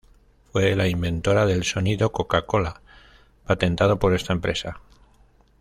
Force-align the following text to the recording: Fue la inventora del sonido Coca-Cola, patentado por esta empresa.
Fue 0.51 0.75
la 0.75 0.87
inventora 0.87 1.45
del 1.45 1.63
sonido 1.63 2.11
Coca-Cola, 2.11 2.81
patentado 3.45 3.99
por 3.99 4.15
esta 4.15 4.33
empresa. 4.33 4.81